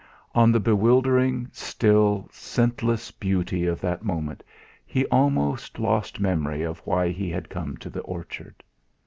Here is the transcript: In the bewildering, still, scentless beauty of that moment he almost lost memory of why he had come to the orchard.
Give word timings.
In 0.33 0.51
the 0.51 0.59
bewildering, 0.59 1.49
still, 1.51 2.27
scentless 2.31 3.11
beauty 3.11 3.67
of 3.67 3.79
that 3.81 4.03
moment 4.03 4.43
he 4.83 5.05
almost 5.11 5.77
lost 5.77 6.19
memory 6.19 6.63
of 6.63 6.79
why 6.87 7.09
he 7.09 7.29
had 7.29 7.51
come 7.51 7.77
to 7.77 7.89
the 7.91 8.01
orchard. 8.01 8.63